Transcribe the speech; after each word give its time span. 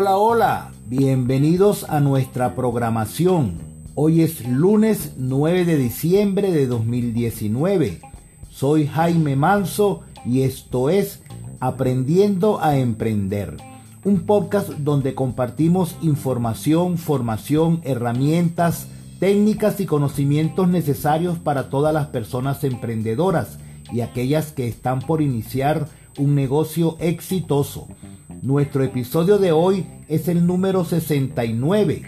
Hola, 0.00 0.16
hola, 0.16 0.70
bienvenidos 0.86 1.84
a 1.84 2.00
nuestra 2.00 2.54
programación. 2.54 3.58
Hoy 3.94 4.22
es 4.22 4.48
lunes 4.48 5.12
9 5.18 5.66
de 5.66 5.76
diciembre 5.76 6.52
de 6.52 6.66
2019. 6.66 8.00
Soy 8.48 8.86
Jaime 8.86 9.36
Manso 9.36 10.00
y 10.24 10.40
esto 10.40 10.88
es 10.88 11.22
Aprendiendo 11.60 12.62
a 12.62 12.78
Emprender, 12.78 13.58
un 14.02 14.20
podcast 14.20 14.70
donde 14.70 15.14
compartimos 15.14 15.94
información, 16.00 16.96
formación, 16.96 17.82
herramientas, 17.84 18.88
técnicas 19.18 19.80
y 19.80 19.84
conocimientos 19.84 20.66
necesarios 20.66 21.38
para 21.38 21.68
todas 21.68 21.92
las 21.92 22.06
personas 22.06 22.64
emprendedoras 22.64 23.58
y 23.92 24.00
aquellas 24.00 24.52
que 24.52 24.66
están 24.66 25.00
por 25.00 25.20
iniciar 25.20 25.88
un 26.18 26.34
negocio 26.34 26.96
exitoso. 27.00 27.88
Nuestro 28.42 28.84
episodio 28.84 29.38
de 29.38 29.52
hoy 29.52 29.86
es 30.08 30.28
el 30.28 30.46
número 30.46 30.84
69. 30.84 32.02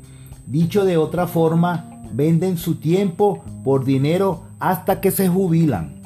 Dicho 0.47 0.83
de 0.83 0.97
otra 0.97 1.27
forma, 1.27 2.01
venden 2.11 2.57
su 2.57 2.75
tiempo 2.75 3.41
por 3.63 3.85
dinero 3.85 4.43
hasta 4.59 4.99
que 4.99 5.11
se 5.11 5.29
jubilan. 5.29 6.01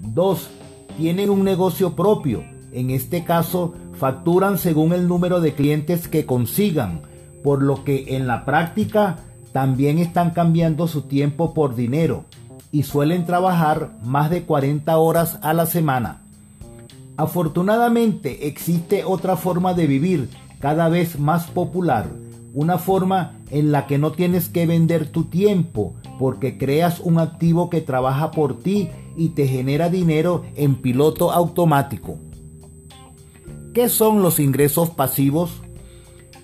2. 0.00 0.50
Tienen 0.96 1.30
un 1.30 1.44
negocio 1.44 1.94
propio. 1.94 2.44
En 2.72 2.90
este 2.90 3.22
caso, 3.22 3.74
facturan 3.92 4.58
según 4.58 4.92
el 4.92 5.06
número 5.06 5.40
de 5.40 5.54
clientes 5.54 6.08
que 6.08 6.26
consigan, 6.26 7.02
por 7.44 7.62
lo 7.62 7.84
que 7.84 8.16
en 8.16 8.26
la 8.26 8.44
práctica 8.44 9.16
también 9.52 9.98
están 9.98 10.30
cambiando 10.30 10.88
su 10.88 11.02
tiempo 11.02 11.54
por 11.54 11.76
dinero 11.76 12.24
y 12.72 12.82
suelen 12.82 13.24
trabajar 13.24 13.92
más 14.02 14.28
de 14.28 14.42
40 14.42 14.96
horas 14.98 15.38
a 15.42 15.54
la 15.54 15.66
semana. 15.66 16.22
Afortunadamente 17.18 18.46
existe 18.46 19.02
otra 19.04 19.36
forma 19.36 19.74
de 19.74 19.88
vivir 19.88 20.30
cada 20.60 20.88
vez 20.88 21.18
más 21.18 21.48
popular, 21.48 22.08
una 22.54 22.78
forma 22.78 23.40
en 23.50 23.72
la 23.72 23.88
que 23.88 23.98
no 23.98 24.12
tienes 24.12 24.48
que 24.48 24.66
vender 24.66 25.10
tu 25.10 25.24
tiempo 25.24 25.94
porque 26.20 26.56
creas 26.58 27.00
un 27.00 27.18
activo 27.18 27.70
que 27.70 27.80
trabaja 27.80 28.30
por 28.30 28.60
ti 28.60 28.90
y 29.16 29.30
te 29.30 29.48
genera 29.48 29.88
dinero 29.88 30.44
en 30.54 30.76
piloto 30.76 31.32
automático. 31.32 32.18
¿Qué 33.74 33.88
son 33.88 34.22
los 34.22 34.38
ingresos 34.38 34.90
pasivos? 34.90 35.50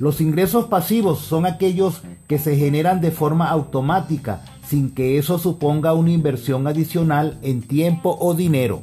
Los 0.01 0.21
ingresos 0.21 0.65
pasivos 0.65 1.21
son 1.21 1.47
aquellos 1.47 2.03
que 2.27 2.41
se 2.41 2.57
generan 2.57 3.01
de 3.01 3.13
forma 3.13 3.49
automática 3.49 4.43
sin 4.67 4.91
que 4.91 5.19
eso 5.19 5.39
suponga 5.39 5.95
una 5.95 6.11
inversión 6.11 6.67
adicional 6.67 7.39
en 7.43 7.63
tiempo 7.63 8.19
o 8.21 8.35
dinero. 8.35 8.83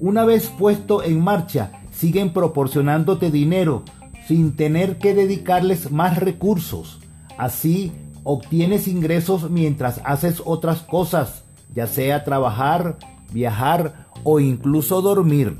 Una 0.00 0.24
vez 0.24 0.48
puesto 0.48 1.02
en 1.02 1.20
marcha, 1.20 1.72
siguen 1.92 2.32
proporcionándote 2.32 3.30
dinero 3.30 3.84
sin 4.26 4.56
tener 4.56 4.96
que 4.96 5.12
dedicarles 5.12 5.92
más 5.92 6.18
recursos. 6.18 7.00
Así 7.36 7.92
obtienes 8.24 8.88
ingresos 8.88 9.50
mientras 9.50 10.00
haces 10.04 10.40
otras 10.46 10.80
cosas, 10.80 11.44
ya 11.74 11.86
sea 11.86 12.24
trabajar, 12.24 12.96
viajar 13.30 14.06
o 14.24 14.40
incluso 14.40 15.02
dormir. 15.02 15.58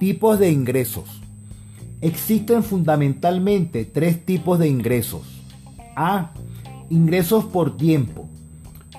Tipos 0.00 0.38
de 0.38 0.50
ingresos. 0.50 1.20
Existen 2.00 2.62
fundamentalmente 2.62 3.84
tres 3.84 4.24
tipos 4.24 4.58
de 4.58 4.68
ingresos. 4.68 5.42
A. 5.94 6.32
Ingresos 6.88 7.44
por 7.44 7.76
tiempo. 7.76 8.30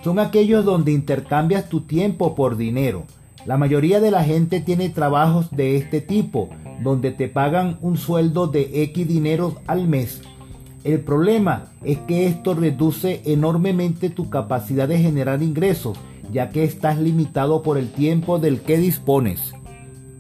Son 0.04 0.20
aquellos 0.20 0.64
donde 0.64 0.92
intercambias 0.92 1.70
tu 1.70 1.82
tiempo 1.82 2.36
por 2.36 2.56
dinero. 2.56 3.06
La 3.48 3.56
mayoría 3.56 4.02
de 4.02 4.12
la 4.12 4.26
gente 4.26 4.60
tiene 4.60 4.90
trabajos 4.90 5.50
de 5.52 5.78
este 5.78 6.02
tipo, 6.02 6.50
donde 6.84 7.12
te 7.12 7.30
pagan 7.30 7.78
un 7.80 7.98
sueldo 7.98 8.48
de 8.48 8.84
X 8.84 9.08
dinero 9.08 9.56
al 9.68 9.88
mes. 9.88 10.22
El 10.84 11.00
problema 11.00 11.72
es 11.82 11.98
que 12.00 12.28
esto 12.28 12.56
reduce 12.56 13.22
enormemente 13.24 14.10
tu 14.10 14.30
capacidad 14.30 14.86
de 14.86 14.98
generar 14.98 15.42
ingresos, 15.42 15.98
ya 16.30 16.50
que 16.50 16.66
estás 16.66 17.00
limitado 17.00 17.64
por 17.64 17.78
el 17.78 17.88
tiempo 17.90 18.38
del 18.38 18.60
que 18.60 18.78
dispones. 18.78 19.54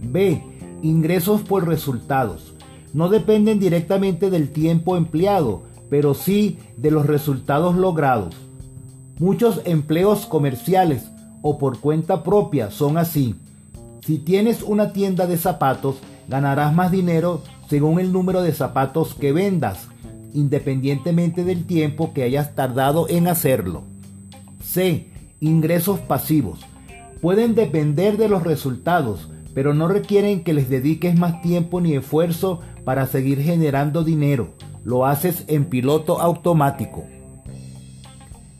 B. 0.01 0.41
Ingresos 0.81 1.41
por 1.41 1.67
resultados. 1.67 2.53
No 2.93 3.09
dependen 3.09 3.59
directamente 3.59 4.29
del 4.29 4.51
tiempo 4.51 4.95
empleado, 4.95 5.63
pero 5.89 6.13
sí 6.13 6.59
de 6.77 6.91
los 6.91 7.05
resultados 7.05 7.75
logrados. 7.75 8.35
Muchos 9.19 9.61
empleos 9.65 10.25
comerciales 10.25 11.09
o 11.41 11.57
por 11.57 11.79
cuenta 11.79 12.23
propia 12.23 12.71
son 12.71 12.97
así. 12.97 13.35
Si 14.01 14.19
tienes 14.19 14.63
una 14.63 14.93
tienda 14.93 15.27
de 15.27 15.37
zapatos, 15.37 15.97
ganarás 16.27 16.73
más 16.73 16.91
dinero 16.91 17.41
según 17.69 17.99
el 17.99 18.11
número 18.11 18.41
de 18.41 18.53
zapatos 18.53 19.13
que 19.15 19.33
vendas, 19.33 19.87
independientemente 20.33 21.43
del 21.43 21.65
tiempo 21.65 22.13
que 22.13 22.23
hayas 22.23 22.55
tardado 22.55 23.07
en 23.09 23.27
hacerlo. 23.27 23.83
C. 24.63 25.09
Ingresos 25.39 25.99
pasivos. 25.99 26.59
Pueden 27.21 27.55
depender 27.55 28.17
de 28.17 28.29
los 28.29 28.43
resultados, 28.43 29.29
pero 29.53 29.73
no 29.73 29.87
requieren 29.87 30.43
que 30.43 30.53
les 30.53 30.69
dediques 30.69 31.17
más 31.17 31.41
tiempo 31.41 31.81
ni 31.81 31.95
esfuerzo 31.95 32.61
para 32.85 33.07
seguir 33.07 33.41
generando 33.41 34.03
dinero. 34.03 34.53
Lo 34.83 35.05
haces 35.05 35.43
en 35.47 35.65
piloto 35.65 36.21
automático. 36.21 37.05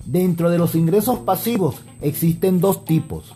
Dentro 0.06 0.50
de 0.50 0.58
los 0.58 0.76
ingresos 0.76 1.20
pasivos 1.20 1.82
existen 2.02 2.60
dos 2.60 2.86
tipos. 2.86 3.36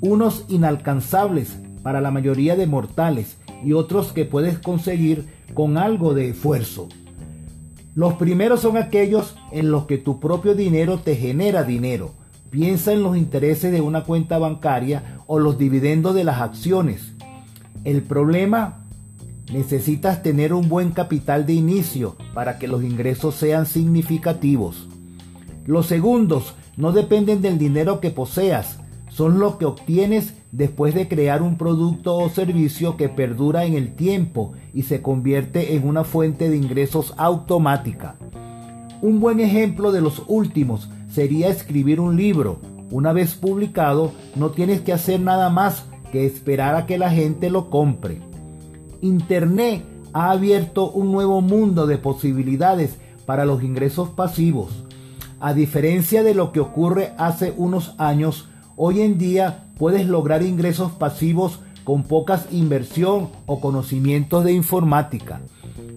Unos 0.00 0.44
inalcanzables 0.48 1.58
para 1.82 2.00
la 2.00 2.10
mayoría 2.10 2.56
de 2.56 2.66
mortales 2.66 3.36
y 3.64 3.72
otros 3.72 4.12
que 4.12 4.24
puedes 4.24 4.58
conseguir 4.58 5.26
con 5.54 5.76
algo 5.76 6.14
de 6.14 6.30
esfuerzo. 6.30 6.88
Los 7.94 8.14
primeros 8.14 8.60
son 8.60 8.76
aquellos 8.76 9.36
en 9.50 9.70
los 9.70 9.86
que 9.86 9.98
tu 9.98 10.18
propio 10.18 10.54
dinero 10.54 10.98
te 10.98 11.16
genera 11.16 11.62
dinero. 11.62 12.12
Piensa 12.50 12.92
en 12.92 13.02
los 13.02 13.16
intereses 13.16 13.70
de 13.72 13.80
una 13.80 14.04
cuenta 14.04 14.38
bancaria 14.38 15.20
o 15.26 15.38
los 15.38 15.58
dividendos 15.58 16.14
de 16.14 16.24
las 16.24 16.40
acciones. 16.40 17.12
El 17.84 18.02
problema, 18.02 18.86
necesitas 19.52 20.22
tener 20.22 20.52
un 20.52 20.68
buen 20.68 20.92
capital 20.92 21.46
de 21.46 21.52
inicio 21.52 22.16
para 22.34 22.58
que 22.58 22.68
los 22.68 22.82
ingresos 22.82 23.34
sean 23.34 23.66
significativos. 23.66 24.88
Los 25.64 25.86
segundos 25.86 26.54
no 26.76 26.92
dependen 26.92 27.42
del 27.42 27.58
dinero 27.58 28.00
que 28.00 28.10
poseas, 28.10 28.78
son 29.08 29.38
lo 29.38 29.58
que 29.58 29.66
obtienes 29.66 30.34
después 30.52 30.94
de 30.94 31.06
crear 31.06 31.42
un 31.42 31.58
producto 31.58 32.16
o 32.16 32.30
servicio 32.30 32.96
que 32.96 33.10
perdura 33.10 33.64
en 33.64 33.74
el 33.74 33.94
tiempo 33.94 34.52
y 34.72 34.82
se 34.82 35.02
convierte 35.02 35.76
en 35.76 35.86
una 35.86 36.02
fuente 36.02 36.48
de 36.48 36.56
ingresos 36.56 37.12
automática. 37.18 38.16
Un 39.02 39.20
buen 39.20 39.40
ejemplo 39.40 39.92
de 39.92 40.00
los 40.00 40.22
últimos 40.28 40.88
sería 41.10 41.48
escribir 41.48 42.00
un 42.00 42.16
libro. 42.16 42.60
Una 42.90 43.12
vez 43.12 43.34
publicado, 43.34 44.12
no 44.34 44.50
tienes 44.50 44.80
que 44.80 44.92
hacer 44.92 45.20
nada 45.20 45.50
más 45.50 45.84
que 46.10 46.24
esperar 46.24 46.74
a 46.74 46.86
que 46.86 46.98
la 46.98 47.10
gente 47.10 47.50
lo 47.50 47.68
compre. 47.68 48.20
Internet 49.02 49.84
ha 50.12 50.30
abierto 50.30 50.90
un 50.90 51.12
nuevo 51.12 51.40
mundo 51.40 51.86
de 51.86 51.98
posibilidades 51.98 52.96
para 53.26 53.44
los 53.44 53.62
ingresos 53.62 54.10
pasivos. 54.10 54.81
A 55.42 55.54
diferencia 55.54 56.22
de 56.22 56.34
lo 56.34 56.52
que 56.52 56.60
ocurre 56.60 57.14
hace 57.18 57.52
unos 57.56 57.96
años, 57.98 58.48
hoy 58.76 59.00
en 59.00 59.18
día 59.18 59.64
puedes 59.76 60.06
lograr 60.06 60.44
ingresos 60.44 60.92
pasivos 60.92 61.58
con 61.82 62.04
pocas 62.04 62.46
inversión 62.52 63.30
o 63.46 63.60
conocimientos 63.60 64.44
de 64.44 64.52
informática. 64.52 65.40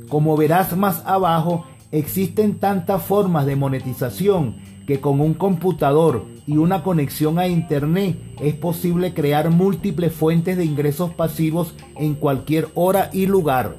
Como 0.10 0.36
verás 0.36 0.76
más 0.76 1.04
abajo, 1.06 1.64
existen 1.92 2.58
tantas 2.58 3.04
formas 3.04 3.46
de 3.46 3.56
monetización 3.56 4.56
que 4.88 5.00
con 5.00 5.22
un 5.22 5.36
computador 5.36 6.26
y 6.48 6.58
una 6.58 6.82
conexión 6.82 7.38
a 7.38 7.48
Internet 7.48 8.18
es 8.42 8.56
posible 8.56 9.14
crear 9.14 9.52
múltiples 9.52 10.12
fuentes 10.12 10.58
de 10.58 10.66
ingresos 10.66 11.14
pasivos 11.14 11.76
en 11.98 12.16
cualquier 12.16 12.70
hora 12.74 13.12
y 13.14 13.28
lugar. 13.28 13.76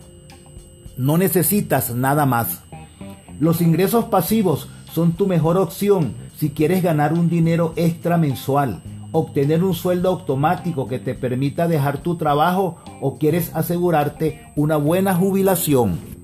No 0.97 1.19
necesitas 1.19 1.93
nada 1.93 2.25
más. 2.25 2.63
Los 3.41 3.61
ingresos 3.61 4.05
pasivos 4.05 4.69
son 4.97 5.13
tu 5.13 5.27
mejor 5.27 5.59
opción 5.59 6.15
si 6.39 6.49
quieres 6.49 6.83
ganar 6.83 7.13
un 7.13 7.29
dinero 7.29 7.75
extra 7.77 8.17
mensual, 8.17 8.83
obtener 9.13 9.63
un 9.63 9.75
sueldo 9.75 10.09
automático 10.09 10.89
que 10.89 10.99
te 10.99 11.15
permita 11.15 11.69
dejar 11.69 11.99
tu 11.99 12.17
trabajo 12.17 12.77
o 13.03 13.19
quieres 13.19 13.55
asegurarte 13.55 14.51
una 14.57 14.79
buena 14.79 15.15
jubilación. 15.15 16.16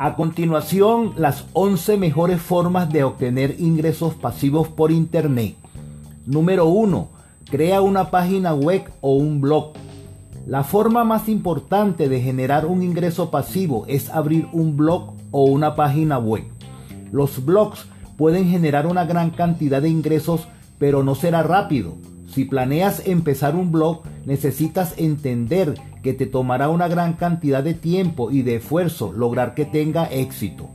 A 0.00 0.14
continuación, 0.14 1.14
las 1.16 1.46
11 1.54 1.96
mejores 1.96 2.40
formas 2.40 2.88
de 2.88 3.02
obtener 3.02 3.56
ingresos 3.58 4.14
pasivos 4.14 4.68
por 4.68 4.92
Internet. 4.92 5.56
Número 6.24 6.66
1. 6.66 7.08
Crea 7.50 7.80
una 7.80 8.08
página 8.08 8.54
web 8.54 8.84
o 9.00 9.14
un 9.16 9.40
blog. 9.40 9.72
La 10.46 10.62
forma 10.62 11.02
más 11.02 11.28
importante 11.28 12.08
de 12.08 12.20
generar 12.20 12.64
un 12.64 12.84
ingreso 12.84 13.32
pasivo 13.32 13.86
es 13.88 14.08
abrir 14.08 14.46
un 14.52 14.76
blog 14.76 15.14
o 15.32 15.46
una 15.46 15.74
página 15.74 16.16
web. 16.20 16.44
Los 17.10 17.44
blogs 17.44 17.86
pueden 18.16 18.48
generar 18.48 18.86
una 18.86 19.04
gran 19.04 19.30
cantidad 19.30 19.82
de 19.82 19.88
ingresos, 19.88 20.46
pero 20.78 21.02
no 21.02 21.16
será 21.16 21.42
rápido. 21.42 21.96
Si 22.28 22.44
planeas 22.44 23.04
empezar 23.04 23.56
un 23.56 23.72
blog, 23.72 24.02
necesitas 24.28 24.92
entender 24.98 25.72
que 26.02 26.12
te 26.12 26.26
tomará 26.26 26.68
una 26.68 26.86
gran 26.86 27.14
cantidad 27.14 27.64
de 27.64 27.72
tiempo 27.72 28.30
y 28.30 28.42
de 28.42 28.56
esfuerzo 28.56 29.10
lograr 29.10 29.54
que 29.54 29.64
tenga 29.64 30.04
éxito. 30.04 30.68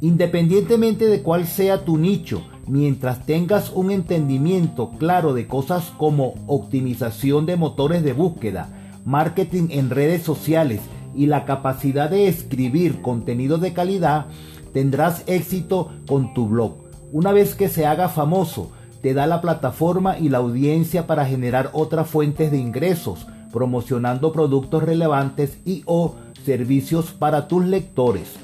Independientemente 0.00 1.04
de 1.04 1.20
cuál 1.20 1.46
sea 1.46 1.84
tu 1.84 1.98
nicho, 1.98 2.42
mientras 2.66 3.26
tengas 3.26 3.70
un 3.74 3.90
entendimiento 3.90 4.92
claro 4.98 5.34
de 5.34 5.46
cosas 5.46 5.92
como 5.98 6.36
optimización 6.46 7.44
de 7.44 7.56
motores 7.56 8.02
de 8.02 8.14
búsqueda, 8.14 8.70
marketing 9.04 9.68
en 9.68 9.90
redes 9.90 10.22
sociales 10.22 10.80
y 11.14 11.26
la 11.26 11.44
capacidad 11.44 12.08
de 12.08 12.26
escribir 12.26 13.02
contenido 13.02 13.58
de 13.58 13.74
calidad, 13.74 14.28
tendrás 14.72 15.24
éxito 15.26 15.92
con 16.08 16.32
tu 16.32 16.48
blog. 16.48 16.76
Una 17.12 17.32
vez 17.32 17.54
que 17.54 17.68
se 17.68 17.84
haga 17.84 18.08
famoso, 18.08 18.72
te 19.02 19.14
da 19.14 19.26
la 19.26 19.40
plataforma 19.40 20.18
y 20.18 20.28
la 20.28 20.38
audiencia 20.38 21.06
para 21.06 21.26
generar 21.26 21.70
otras 21.72 22.08
fuentes 22.08 22.50
de 22.50 22.58
ingresos, 22.58 23.26
promocionando 23.52 24.32
productos 24.32 24.82
relevantes 24.82 25.58
y 25.64 25.82
o 25.86 26.16
servicios 26.44 27.12
para 27.12 27.48
tus 27.48 27.64
lectores. 27.64 28.34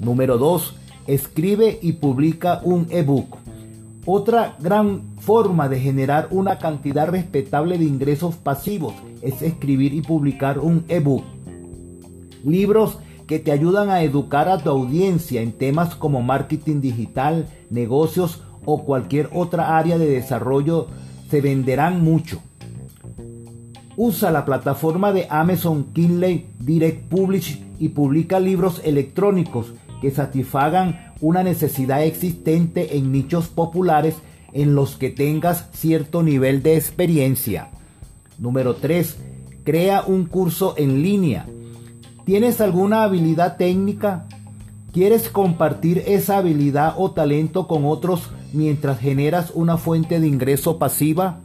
Número 0.00 0.38
2. 0.38 0.74
Escribe 1.06 1.78
y 1.82 1.92
publica 1.92 2.60
un 2.62 2.86
ebook. 2.90 3.36
Otra 4.06 4.56
gran 4.60 5.16
forma 5.18 5.68
de 5.68 5.80
generar 5.80 6.28
una 6.30 6.58
cantidad 6.58 7.08
respetable 7.08 7.76
de 7.76 7.84
ingresos 7.84 8.36
pasivos 8.36 8.94
es 9.20 9.42
escribir 9.42 9.92
y 9.92 10.00
publicar 10.00 10.58
un 10.58 10.84
ebook. 10.88 11.24
Libros 12.44 12.98
que 13.26 13.38
te 13.38 13.52
ayudan 13.52 13.90
a 13.90 14.02
educar 14.02 14.48
a 14.48 14.58
tu 14.58 14.70
audiencia 14.70 15.42
en 15.42 15.52
temas 15.52 15.94
como 15.94 16.22
marketing 16.22 16.80
digital, 16.80 17.46
negocios 17.68 18.42
o 18.70 18.84
cualquier 18.84 19.30
otra 19.32 19.78
área 19.78 19.96
de 19.96 20.10
desarrollo 20.10 20.88
se 21.30 21.40
venderán 21.40 22.04
mucho. 22.04 22.42
Usa 23.96 24.30
la 24.30 24.44
plataforma 24.44 25.10
de 25.10 25.26
Amazon 25.30 25.86
Kindle 25.94 26.44
Direct 26.58 27.08
Publish 27.08 27.64
y 27.78 27.88
publica 27.88 28.38
libros 28.38 28.82
electrónicos 28.84 29.72
que 30.02 30.10
satisfagan 30.10 31.14
una 31.22 31.42
necesidad 31.42 32.04
existente 32.04 32.98
en 32.98 33.10
nichos 33.10 33.48
populares 33.48 34.16
en 34.52 34.74
los 34.74 34.96
que 34.96 35.08
tengas 35.08 35.70
cierto 35.72 36.22
nivel 36.22 36.62
de 36.62 36.76
experiencia. 36.76 37.70
Número 38.38 38.74
3. 38.74 39.16
Crea 39.64 40.02
un 40.06 40.26
curso 40.26 40.74
en 40.76 41.02
línea. 41.02 41.46
¿Tienes 42.26 42.60
alguna 42.60 43.04
habilidad 43.04 43.56
técnica? 43.56 44.26
¿Quieres 44.92 45.30
compartir 45.30 46.02
esa 46.06 46.36
habilidad 46.36 46.96
o 46.98 47.12
talento 47.12 47.66
con 47.66 47.86
otros 47.86 48.28
mientras 48.52 48.98
generas 48.98 49.52
una 49.54 49.76
fuente 49.76 50.20
de 50.20 50.26
ingreso 50.26 50.78
pasiva? 50.78 51.40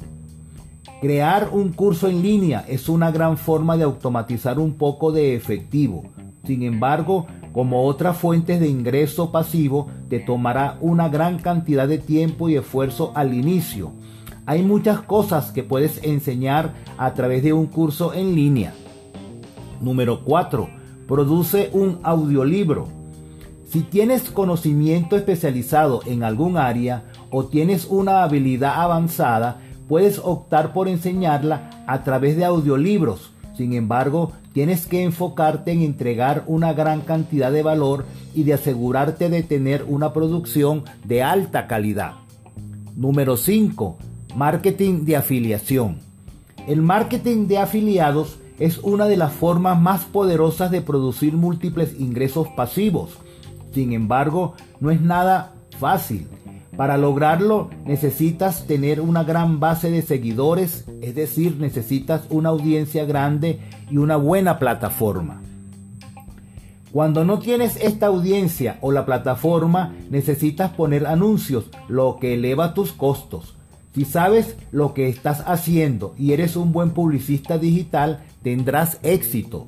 Crear 1.01 1.49
un 1.51 1.73
curso 1.73 2.07
en 2.07 2.21
línea 2.21 2.65
es 2.67 2.87
una 2.87 3.11
gran 3.11 3.37
forma 3.37 3.75
de 3.75 3.83
automatizar 3.83 4.59
un 4.59 4.75
poco 4.75 5.11
de 5.11 5.35
efectivo. 5.35 6.03
Sin 6.45 6.63
embargo, 6.63 7.27
como 7.51 7.85
otras 7.85 8.17
fuentes 8.17 8.59
de 8.59 8.67
ingreso 8.67 9.31
pasivo, 9.31 9.87
te 10.09 10.19
tomará 10.19 10.77
una 10.81 11.09
gran 11.09 11.39
cantidad 11.39 11.87
de 11.87 11.97
tiempo 11.97 12.49
y 12.49 12.55
esfuerzo 12.55 13.11
al 13.15 13.33
inicio. 13.33 13.91
Hay 14.45 14.63
muchas 14.63 15.01
cosas 15.01 15.51
que 15.51 15.63
puedes 15.63 16.03
enseñar 16.03 16.73
a 16.97 17.13
través 17.13 17.43
de 17.43 17.53
un 17.53 17.67
curso 17.67 18.13
en 18.13 18.35
línea. 18.35 18.73
Número 19.81 20.23
4. 20.23 20.69
Produce 21.07 21.69
un 21.73 21.99
audiolibro. 22.03 23.02
Si 23.73 23.81
tienes 23.81 24.29
conocimiento 24.29 25.17
especializado 25.17 26.01
en 26.05 26.21
algún 26.21 26.57
área 26.57 27.05
o 27.31 27.45
tienes 27.45 27.85
una 27.85 28.21
habilidad 28.21 28.79
avanzada, 28.79 29.61
puedes 29.87 30.19
optar 30.19 30.73
por 30.73 30.87
enseñarla 30.87 31.71
a 31.87 32.03
través 32.03 32.37
de 32.37 32.45
audiolibros. 32.45 33.31
Sin 33.57 33.73
embargo, 33.73 34.31
tienes 34.53 34.85
que 34.85 35.01
enfocarte 35.01 35.71
en 35.71 35.81
entregar 35.81 36.43
una 36.45 36.73
gran 36.73 37.01
cantidad 37.01 37.51
de 37.51 37.63
valor 37.63 38.05
y 38.35 38.43
de 38.43 38.53
asegurarte 38.53 39.27
de 39.29 39.41
tener 39.41 39.85
una 39.87 40.13
producción 40.13 40.83
de 41.03 41.23
alta 41.23 41.65
calidad. 41.65 42.13
Número 42.95 43.37
5. 43.37 43.97
Marketing 44.35 45.03
de 45.03 45.15
afiliación. 45.15 45.97
El 46.67 46.83
marketing 46.83 47.47
de 47.47 47.57
afiliados 47.57 48.37
es 48.59 48.77
una 48.77 49.07
de 49.07 49.17
las 49.17 49.33
formas 49.33 49.81
más 49.81 50.05
poderosas 50.05 50.69
de 50.69 50.83
producir 50.83 51.33
múltiples 51.33 51.99
ingresos 51.99 52.47
pasivos. 52.49 53.17
Sin 53.73 53.93
embargo, 53.93 54.53
no 54.79 54.91
es 54.91 55.01
nada 55.01 55.53
fácil 55.79 56.27
para 56.75 56.97
lograrlo 56.97 57.69
necesitas 57.85 58.65
tener 58.65 58.99
una 58.99 59.23
gran 59.23 59.59
base 59.59 59.91
de 59.91 60.01
seguidores, 60.01 60.85
es 61.01 61.13
decir, 61.13 61.57
necesitas 61.59 62.23
una 62.29 62.49
audiencia 62.49 63.05
grande 63.05 63.59
y 63.91 63.97
una 63.97 64.15
buena 64.15 64.57
plataforma. 64.57 65.41
Cuando 66.91 67.25
no 67.25 67.39
tienes 67.39 67.77
esta 67.77 68.07
audiencia 68.07 68.77
o 68.81 68.91
la 68.91 69.05
plataforma, 69.05 69.93
necesitas 70.09 70.71
poner 70.71 71.05
anuncios, 71.05 71.69
lo 71.87 72.17
que 72.19 72.35
eleva 72.35 72.73
tus 72.73 72.91
costos. 72.91 73.55
Si 73.93 74.05
sabes 74.05 74.55
lo 74.71 74.95
que 74.95 75.07
estás 75.07 75.43
haciendo 75.45 76.15
y 76.17 76.33
eres 76.33 76.55
un 76.55 76.71
buen 76.71 76.91
publicista 76.91 77.59
digital, 77.59 78.23
tendrás 78.41 78.99
éxito. 79.03 79.67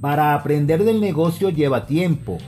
Para 0.00 0.34
aprender 0.34 0.84
del 0.84 1.00
negocio 1.00 1.50
lleva 1.50 1.86
tiempo. 1.86 2.38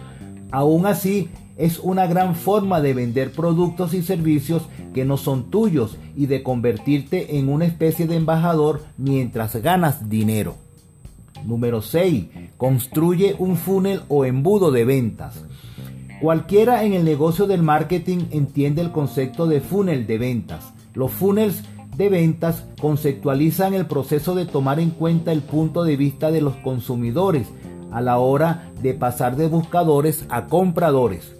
Aún 0.51 0.87
así, 0.87 1.29
es 1.57 1.79
una 1.79 2.07
gran 2.07 2.37
forma 2.37 2.81
de 2.81 2.95
vender 2.95 3.33
productos 3.33 3.93
y 3.93 4.03
servicios 4.03 4.63
que 4.95 5.05
no 5.05 5.19
son 5.19 5.51
tuyos 5.51 5.99
y 6.17 6.25
de 6.25 6.43
convertirte 6.43 7.39
en 7.39 7.51
una 7.51 7.67
especie 7.67 8.07
de 8.07 8.17
embajador 8.17 8.83
mientras 8.97 9.55
ganas 9.57 10.09
dinero. 10.09 10.57
Número 11.45 11.83
6. 11.83 12.27
Construye 12.57 13.37
un 13.39 13.57
funnel 13.57 14.03
o 14.09 14.25
embudo 14.25 14.71
de 14.71 14.85
ventas. 14.87 15.45
Cualquiera 16.21 16.85
en 16.85 16.95
el 16.95 17.05
negocio 17.05 17.47
del 17.47 17.63
marketing 17.63 18.27
entiende 18.31 18.81
el 18.81 18.91
concepto 18.91 19.47
de 19.47 19.61
funnel 19.61 20.07
de 20.07 20.19
ventas. 20.19 20.73
Los 20.95 21.13
funnels 21.13 21.63
de 21.97 22.09
ventas 22.09 22.65
conceptualizan 22.81 23.75
el 23.75 23.87
proceso 23.87 24.35
de 24.35 24.47
tomar 24.47 24.81
en 24.81 24.91
cuenta 24.91 25.33
el 25.33 25.43
punto 25.43 25.85
de 25.85 25.97
vista 25.97 26.31
de 26.31 26.41
los 26.41 26.57
consumidores 26.57 27.49
a 27.93 28.01
la 28.01 28.19
hora 28.19 28.73
de 28.83 28.95
pasar 28.95 29.37
de 29.37 29.49
buscadores 29.49 30.25
a 30.29 30.47
compradores. 30.47 31.35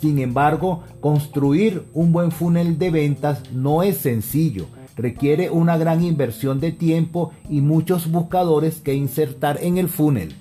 Sin 0.00 0.18
embargo, 0.18 0.82
construir 1.00 1.84
un 1.92 2.12
buen 2.12 2.30
funnel 2.32 2.78
de 2.78 2.90
ventas 2.90 3.42
no 3.52 3.82
es 3.82 3.98
sencillo. 3.98 4.66
Requiere 4.96 5.50
una 5.50 5.76
gran 5.76 6.02
inversión 6.02 6.60
de 6.60 6.72
tiempo 6.72 7.32
y 7.48 7.60
muchos 7.60 8.10
buscadores 8.10 8.80
que 8.80 8.94
insertar 8.94 9.58
en 9.62 9.78
el 9.78 9.88
funnel. 9.88 10.34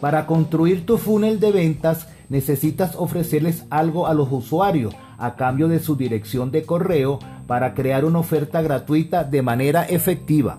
Para 0.00 0.26
construir 0.26 0.86
tu 0.86 0.98
funnel 0.98 1.38
de 1.40 1.52
ventas 1.52 2.08
necesitas 2.28 2.96
ofrecerles 2.96 3.64
algo 3.70 4.06
a 4.06 4.14
los 4.14 4.32
usuarios 4.32 4.94
a 5.18 5.36
cambio 5.36 5.68
de 5.68 5.80
su 5.80 5.96
dirección 5.96 6.50
de 6.50 6.64
correo 6.64 7.18
para 7.46 7.74
crear 7.74 8.04
una 8.04 8.20
oferta 8.20 8.62
gratuita 8.62 9.22
de 9.24 9.42
manera 9.42 9.84
efectiva. 9.84 10.58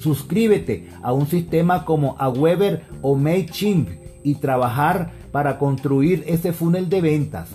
Suscríbete 0.00 0.88
a 1.02 1.12
un 1.12 1.26
sistema 1.26 1.84
como 1.84 2.16
Aweber 2.18 2.86
o 3.02 3.16
MailChimp 3.16 3.88
y 4.22 4.36
trabajar 4.36 5.12
para 5.32 5.58
construir 5.58 6.24
ese 6.26 6.52
funnel 6.52 6.88
de 6.88 7.00
ventas. 7.00 7.48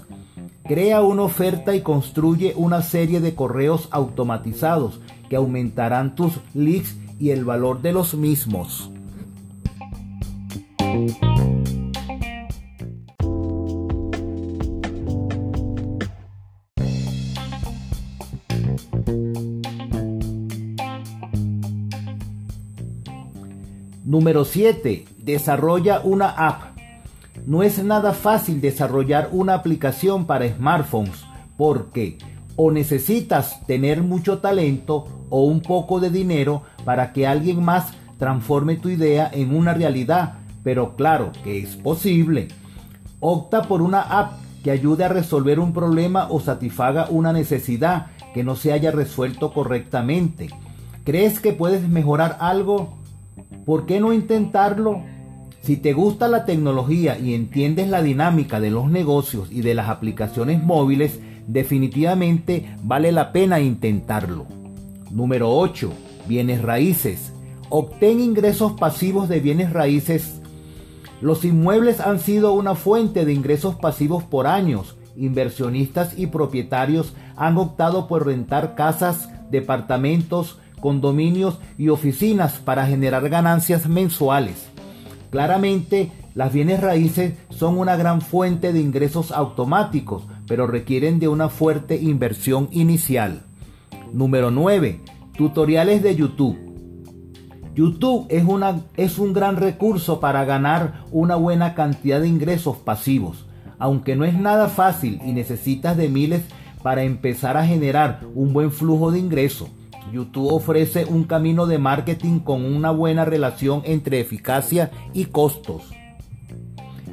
Crea 0.66 1.02
una 1.02 1.24
oferta 1.24 1.76
y 1.76 1.82
construye 1.82 2.54
una 2.56 2.82
serie 2.82 3.20
de 3.20 3.36
correos 3.36 3.90
automatizados 3.92 5.02
que 5.30 5.36
aumentarán 5.36 6.16
tus 6.16 6.40
leads 6.54 6.96
y 7.20 7.32
el 7.32 7.44
valor 7.46 7.82
de 7.82 7.92
los 7.92 8.14
mismos. 8.14 8.92
Número 24.04 24.44
7. 24.44 25.06
Desarrolla 25.18 26.02
una 26.04 26.28
app. 26.30 26.78
No 27.46 27.64
es 27.64 27.82
nada 27.82 28.12
fácil 28.12 28.60
desarrollar 28.60 29.30
una 29.32 29.54
aplicación 29.54 30.26
para 30.26 30.48
smartphones 30.48 31.24
porque 31.58 32.18
o 32.58 32.72
necesitas 32.72 33.66
tener 33.66 34.04
mucho 34.04 34.40
talento 34.40 35.08
o 35.30 35.46
un 35.46 35.62
poco 35.62 36.02
de 36.02 36.10
dinero 36.10 36.64
para 36.84 37.14
que 37.14 37.26
alguien 37.26 37.64
más 37.64 37.94
transforme 38.20 38.76
tu 38.76 38.90
idea 38.90 39.30
en 39.34 39.56
una 39.56 39.74
realidad, 39.74 40.34
pero 40.64 40.98
claro 40.98 41.32
que 41.44 41.60
es 41.60 41.78
posible. 41.78 42.50
Opta 43.22 43.64
por 43.64 43.82
una 43.82 44.02
app 44.02 44.34
que 44.66 44.72
ayude 44.72 45.06
a 45.06 45.10
resolver 45.10 45.60
un 45.62 45.72
problema 45.72 46.28
o 46.30 46.42
satisfaga 46.42 47.08
una 47.10 47.32
necesidad 47.32 48.08
que 48.34 48.44
no 48.44 48.58
se 48.58 48.74
haya 48.74 48.92
resuelto 48.92 49.54
correctamente. 49.54 50.50
¿Crees 51.06 51.40
que 51.40 51.54
puedes 51.54 51.88
mejorar 51.88 52.38
algo? 52.42 53.03
¿Por 53.65 53.86
qué 53.86 54.00
no 54.00 54.12
intentarlo? 54.12 55.03
Si 55.62 55.77
te 55.77 55.93
gusta 55.93 56.27
la 56.27 56.43
tecnología 56.43 57.17
y 57.17 57.34
entiendes 57.34 57.88
la 57.88 58.01
dinámica 58.01 58.60
de 58.60 58.70
los 58.70 58.91
negocios 58.91 59.50
y 59.50 59.62
de 59.62 59.74
las 59.74 59.88
aplicaciones 59.88 60.62
móviles, 60.62 61.22
definitivamente 61.48 62.75
vale 62.84 63.13
la 63.13 63.32
pena 63.32 63.62
intentarlo. 63.62 64.46
Número 65.12 65.50
8. 65.51 65.93
Bienes 66.27 66.62
raíces. 66.62 67.32
Obtén 67.70 68.20
ingresos 68.20 68.74
pasivos 68.74 69.29
de 69.29 69.39
bienes 69.39 69.72
raíces. 69.72 70.41
Los 71.22 71.46
inmuebles 71.46 72.01
han 72.01 72.20
sido 72.20 72.51
una 72.51 72.75
fuente 72.75 73.24
de 73.24 73.32
ingresos 73.32 73.75
pasivos 73.75 74.24
por 74.24 74.48
años. 74.48 74.98
Inversionistas 75.15 76.20
y 76.20 76.27
propietarios 76.27 77.13
han 77.38 77.58
optado 77.58 78.10
por 78.10 78.25
rentar 78.25 78.75
casas, 78.75 79.29
departamentos, 79.50 80.60
condominios 80.84 81.60
y 81.78 81.88
oficinas 81.88 82.56
para 82.60 82.86
generar 82.86 83.30
ganancias 83.30 83.88
mensuales. 83.88 84.68
Claramente, 85.30 86.12
las 86.36 86.52
bienes 86.52 86.82
raíces 86.82 87.36
son 87.50 87.78
una 87.78 87.96
gran 87.96 88.20
fuente 88.20 88.74
de 88.74 88.82
ingresos 88.82 89.32
automáticos, 89.32 90.24
pero 90.46 90.68
requieren 90.68 91.20
de 91.22 91.30
una 91.30 91.48
fuerte 91.48 91.96
inversión 91.96 92.68
inicial. 92.72 93.44
Número 94.12 94.52
9. 94.52 95.00
Tutoriales 95.38 96.04
de 96.04 96.18
YouTube. 96.18 96.58
YouTube 97.74 98.25
es, 98.28 98.44
una, 98.44 98.82
es 98.98 99.20
un 99.20 99.32
gran 99.32 99.56
recurso 99.56 100.20
para 100.20 100.44
ganar 100.44 101.06
una 101.13 101.38
buena 101.38 101.75
cantidad 101.75 102.20
de 102.20 102.28
ingresos 102.28 102.75
pasivos. 102.75 103.46
Aunque 103.80 104.18
no 104.18 104.25
es 104.25 104.34
nada 104.34 104.68
fácil 104.68 105.22
y 105.25 105.32
necesitas 105.32 105.96
de 105.96 106.10
miles 106.10 106.42
para 106.82 107.04
empezar 107.04 107.56
a 107.56 107.66
generar 107.66 108.20
un 108.36 108.52
buen 108.52 108.70
flujo 108.70 109.12
de 109.12 109.20
ingresos. 109.20 109.70
YouTube 110.13 110.53
ofrece 110.53 111.05
un 111.05 111.24
camino 111.24 111.65
de 111.65 111.79
marketing 111.79 112.39
con 112.39 112.63
una 112.63 112.91
buena 112.91 113.25
relación 113.25 113.82
entre 113.84 114.20
eficacia 114.20 114.91
y 115.12 115.25
costos. 115.25 115.91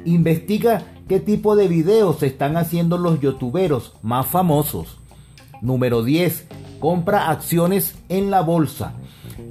Investiga 0.05 0.83
qué 1.07 1.19
tipo 1.19 1.55
de 1.55 1.67
videos 1.67 2.21
están 2.21 2.57
haciendo 2.57 2.99
los 2.99 3.19
youtuberos 3.19 3.95
más 4.03 4.27
famosos. 4.27 4.99
Número 5.61 6.03
10. 6.03 6.47
Compra 6.79 7.29
acciones 7.31 7.95
en 8.07 8.29
la 8.29 8.41
bolsa. 8.41 8.93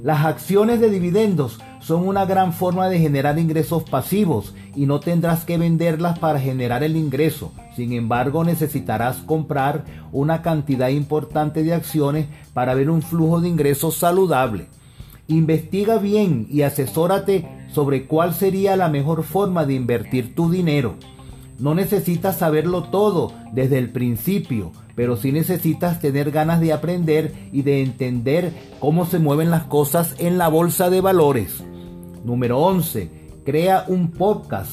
Las 0.01 0.25
acciones 0.25 0.79
de 0.79 0.89
dividendos 0.89 1.59
son 1.81 2.07
una 2.07 2.25
gran 2.25 2.53
forma 2.53 2.87
de 2.87 2.99
generar 2.99 3.37
ingresos 3.37 3.83
pasivos 3.83 4.55
y 4.75 4.85
no 4.85 4.99
tendrás 4.99 5.43
que 5.43 5.57
venderlas 5.57 6.19
para 6.19 6.39
generar 6.39 6.83
el 6.83 6.95
ingreso. 6.95 7.51
Sin 7.75 7.93
embargo, 7.93 8.43
necesitarás 8.43 9.17
comprar 9.17 9.85
una 10.11 10.41
cantidad 10.41 10.89
importante 10.89 11.63
de 11.63 11.73
acciones 11.73 12.27
para 12.53 12.73
ver 12.73 12.89
un 12.89 13.01
flujo 13.01 13.41
de 13.41 13.49
ingresos 13.49 13.95
saludable. 13.95 14.67
Investiga 15.27 15.97
bien 15.97 16.47
y 16.49 16.63
asesórate 16.63 17.47
sobre 17.71 18.05
cuál 18.05 18.33
sería 18.33 18.75
la 18.75 18.89
mejor 18.89 19.23
forma 19.23 19.65
de 19.65 19.73
invertir 19.73 20.35
tu 20.35 20.49
dinero. 20.51 20.95
No 21.59 21.75
necesitas 21.75 22.37
saberlo 22.37 22.83
todo 22.85 23.31
desde 23.53 23.77
el 23.77 23.91
principio, 23.91 24.71
pero 24.95 25.15
sí 25.15 25.31
necesitas 25.31 25.99
tener 25.99 26.31
ganas 26.31 26.59
de 26.59 26.73
aprender 26.73 27.33
y 27.51 27.61
de 27.61 27.83
entender 27.83 28.51
cómo 28.79 29.05
se 29.05 29.19
mueven 29.19 29.51
las 29.51 29.63
cosas 29.63 30.15
en 30.17 30.37
la 30.37 30.47
bolsa 30.47 30.89
de 30.89 31.01
valores. 31.01 31.63
Número 32.25 32.59
11. 32.59 33.20
Crea 33.43 33.85
un 33.87 34.11
podcast. 34.11 34.69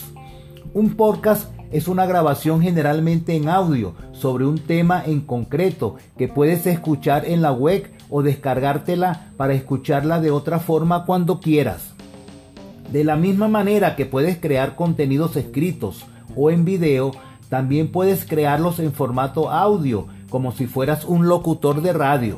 Un 0.75 0.95
podcast 0.95 1.51
es 1.73 1.89
una 1.89 2.05
grabación 2.05 2.61
generalmente 2.61 3.35
en 3.35 3.49
audio 3.49 3.95
sobre 4.13 4.45
un 4.45 4.59
tema 4.59 5.03
en 5.07 5.23
concreto 5.23 5.97
que 6.19 6.29
puedes 6.29 6.67
escuchar 6.67 7.25
en 7.25 7.41
la 7.41 7.51
web 7.51 7.91
o 8.11 8.23
descargártela 8.23 9.33
para 9.39 9.55
escucharla 9.55 10.21
de 10.21 10.31
otra 10.31 10.59
forma 10.59 11.07
cuando 11.07 11.41
quieras. 11.41 11.95
De 12.93 13.05
la 13.05 13.17
misma 13.17 13.49
manera 13.49 13.97
que 13.97 14.05
puedes 14.05 14.37
crear 14.37 14.77
contenidos 14.77 15.37
escritos 15.37 16.05
o 16.37 16.51
en 16.51 16.67
video, 16.67 17.13
también 17.49 17.91
puedes 17.91 18.27
crearlos 18.27 18.81
en 18.81 18.93
formato 18.93 19.51
audio, 19.51 20.09
como 20.29 20.53
si 20.53 20.67
fueras 20.67 21.07
un 21.07 21.27
locutor 21.27 21.81
de 21.81 21.95
radio. 21.95 22.37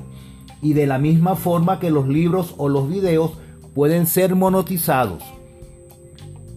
Y 0.62 0.74
de 0.74 0.86
la 0.86 0.98
misma 0.98 1.34
forma 1.34 1.80
que 1.80 1.90
los 1.90 2.06
libros 2.06 2.54
o 2.56 2.68
los 2.68 2.88
videos 2.88 3.32
pueden 3.74 4.06
ser 4.06 4.36
monetizados. 4.36 5.24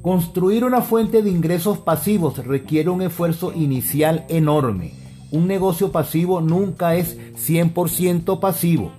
Construir 0.04 0.66
una 0.66 0.82
fuente 0.82 1.22
de 1.24 1.30
ingresos 1.30 1.78
pasivos 1.78 2.46
requiere 2.46 2.90
un 2.90 3.02
esfuerzo 3.02 3.54
inicial 3.54 4.26
enorme. 4.28 4.92
Un 5.32 5.48
negocio 5.48 5.94
pasivo 5.94 6.42
nunca 6.42 6.96
es 6.96 7.18
100% 7.38 8.42
pasivo. 8.42 8.92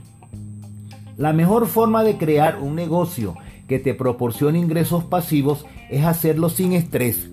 La 1.19 1.35
mejor 1.35 1.67
forma 1.67 2.05
de 2.05 2.17
crear 2.17 2.59
un 2.59 2.75
negocio 2.75 3.35
que 3.69 3.79
te 3.79 3.93
proporcione 3.93 4.59
ingresos 4.59 5.05
pasivos 5.05 5.67
es 5.91 6.07
hacerlo 6.07 6.49
sin 6.49 6.73
estrés, 6.73 7.29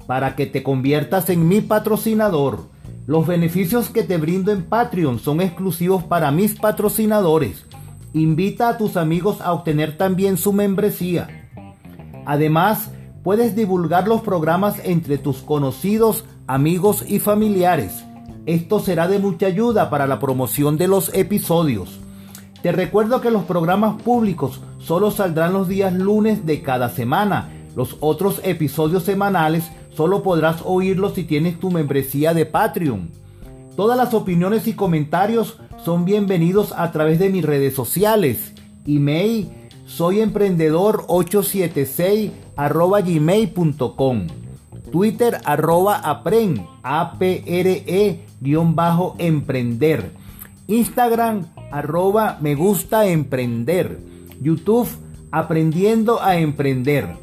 para 0.07 0.35
que 0.35 0.47
te 0.47 0.63
conviertas 0.63 1.29
en 1.29 1.47
mi 1.47 1.61
patrocinador. 1.61 2.61
Los 3.07 3.27
beneficios 3.27 3.91
que 3.91 4.03
te 4.03 4.17
brindo 4.17 4.51
en 4.51 4.63
Patreon 4.63 5.19
son 5.19 5.43
exclusivos 5.43 6.05
para 6.05 6.31
mis 6.31 6.55
patrocinadores. 6.55 7.67
Invita 8.15 8.71
a 8.71 8.79
tus 8.79 8.97
amigos 8.97 9.43
a 9.43 9.53
obtener 9.53 9.99
también 9.99 10.39
su 10.39 10.55
membresía. 10.55 11.38
Además, 12.29 12.91
puedes 13.25 13.57
divulgar 13.57 14.07
los 14.07 14.21
programas 14.21 14.77
entre 14.85 15.17
tus 15.17 15.39
conocidos, 15.39 16.27
amigos 16.47 17.03
y 17.09 17.21
familiares. 17.21 18.05
Esto 18.45 18.81
será 18.81 19.09
de 19.09 19.19
mucha 19.19 19.47
ayuda 19.47 19.89
para 19.89 20.07
la 20.07 20.19
promoción 20.19 20.77
de 20.77 20.89
los 20.89 21.11
episodios. 21.15 22.01
Te 22.61 22.71
recuerdo 22.71 23.23
que 23.23 23.31
los 23.31 23.45
programas 23.45 24.03
públicos 24.03 24.61
solo 24.79 25.11
saldrán 25.11 25.55
los 25.55 25.69
días 25.69 25.95
lunes 25.95 26.45
de 26.45 26.61
cada 26.61 26.91
semana. 26.91 27.49
Los 27.75 27.97
otros 28.01 28.43
episodios 28.45 29.05
semanales 29.05 29.65
solo 29.97 30.23
podrás 30.23 30.61
oírlos 30.67 31.15
si 31.15 31.25
tienes 31.25 31.59
tu 31.59 31.71
membresía 31.71 32.35
de 32.35 32.45
Patreon. 32.45 33.09
Todas 33.75 33.97
las 33.97 34.13
opiniones 34.13 34.67
y 34.69 34.75
comentarios 34.75 35.59
son 35.83 36.05
bienvenidos 36.05 36.75
a 36.77 36.93
través 36.93 37.21
de 37.21 37.31
mis 37.31 37.43
redes 37.43 37.75
sociales. 37.75 38.53
Email 38.87 39.49
soy 39.89 40.21
emprendedor 40.21 41.05
876 41.09 42.31
gmail.com. 42.57 44.27
Twitter 44.93 45.39
arroba 45.45 45.97
apren, 45.97 46.67
A-P-R-E 46.83 48.25
guion 48.41 48.77
bajo 48.77 49.17
emprender. 49.19 50.13
Instagram 50.67 51.47
arroba 51.73 52.39
me 52.41 52.55
gusta 52.55 53.07
emprender. 53.07 53.99
YouTube 54.41 54.89
aprendiendo 55.31 56.23
a 56.23 56.37
emprender. 56.39 57.17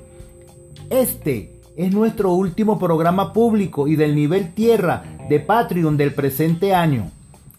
Este 0.90 1.62
es 1.78 1.94
nuestro 1.94 2.34
último 2.34 2.78
programa 2.80 3.32
público 3.32 3.88
y 3.88 3.96
del 3.96 4.16
nivel 4.16 4.54
tierra 4.54 5.04
de 5.30 5.40
Patreon 5.40 5.98
del 5.98 6.14
presente 6.14 6.74
año. 6.74 7.12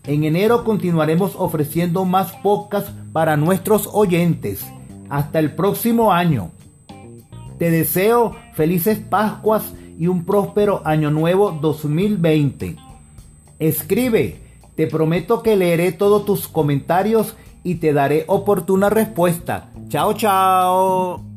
En 0.04 0.24
enero 0.24 0.64
continuaremos 0.64 1.34
ofreciendo 1.36 2.04
más 2.04 2.32
podcasts 2.42 2.92
para 3.12 3.36
nuestros 3.36 3.88
oyentes. 3.92 4.64
Hasta 5.08 5.38
el 5.38 5.54
próximo 5.54 6.12
año. 6.12 6.50
Te 7.58 7.70
deseo 7.70 8.36
felices 8.52 8.98
Pascuas 8.98 9.72
y 9.98 10.08
un 10.08 10.24
próspero 10.24 10.82
año 10.84 11.10
nuevo 11.10 11.52
2020. 11.52 12.76
Escribe, 13.58 14.40
te 14.74 14.86
prometo 14.86 15.42
que 15.42 15.56
leeré 15.56 15.92
todos 15.92 16.24
tus 16.24 16.48
comentarios 16.48 17.36
y 17.64 17.76
te 17.76 17.92
daré 17.92 18.24
oportuna 18.28 18.90
respuesta. 18.90 19.70
Chao, 19.88 20.12
chao. 20.12 21.35